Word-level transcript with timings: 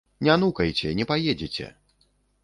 Не 0.27 0.35
нукайце, 0.43 0.93
не 0.99 1.05
паедзеце. 1.11 1.69